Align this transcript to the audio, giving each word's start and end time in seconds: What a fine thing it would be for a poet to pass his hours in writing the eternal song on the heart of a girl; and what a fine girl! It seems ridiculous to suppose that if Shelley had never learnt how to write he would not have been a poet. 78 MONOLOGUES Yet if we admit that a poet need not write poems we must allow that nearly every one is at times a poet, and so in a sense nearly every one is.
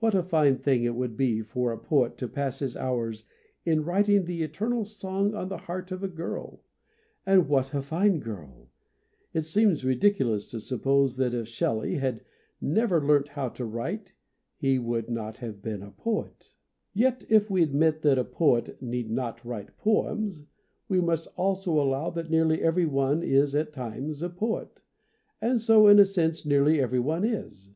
What 0.00 0.16
a 0.16 0.24
fine 0.24 0.56
thing 0.58 0.82
it 0.82 0.96
would 0.96 1.16
be 1.16 1.42
for 1.42 1.70
a 1.70 1.78
poet 1.78 2.18
to 2.18 2.26
pass 2.26 2.58
his 2.58 2.76
hours 2.76 3.22
in 3.64 3.84
writing 3.84 4.24
the 4.24 4.42
eternal 4.42 4.84
song 4.84 5.32
on 5.32 5.46
the 5.48 5.58
heart 5.58 5.92
of 5.92 6.02
a 6.02 6.08
girl; 6.08 6.64
and 7.24 7.48
what 7.48 7.72
a 7.72 7.80
fine 7.80 8.18
girl! 8.18 8.70
It 9.32 9.42
seems 9.42 9.84
ridiculous 9.84 10.50
to 10.50 10.60
suppose 10.60 11.18
that 11.18 11.34
if 11.34 11.46
Shelley 11.46 11.98
had 11.98 12.24
never 12.60 13.00
learnt 13.00 13.28
how 13.28 13.48
to 13.50 13.64
write 13.64 14.12
he 14.56 14.80
would 14.80 15.08
not 15.08 15.36
have 15.38 15.62
been 15.62 15.82
a 15.84 15.92
poet. 15.92 16.52
78 16.98 17.04
MONOLOGUES 17.04 17.28
Yet 17.28 17.30
if 17.30 17.48
we 17.48 17.62
admit 17.62 18.02
that 18.02 18.18
a 18.18 18.24
poet 18.24 18.82
need 18.82 19.08
not 19.08 19.44
write 19.44 19.76
poems 19.78 20.46
we 20.88 21.00
must 21.00 21.28
allow 21.38 22.10
that 22.10 22.28
nearly 22.28 22.60
every 22.60 22.86
one 22.86 23.22
is 23.22 23.54
at 23.54 23.72
times 23.72 24.20
a 24.20 24.30
poet, 24.30 24.82
and 25.40 25.60
so 25.60 25.86
in 25.86 26.00
a 26.00 26.04
sense 26.04 26.44
nearly 26.44 26.80
every 26.80 26.98
one 26.98 27.24
is. 27.24 27.70